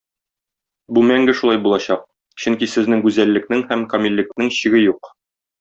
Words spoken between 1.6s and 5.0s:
булачак, чөнки сезнең гүзәллекнең һәм камиллекнең чиге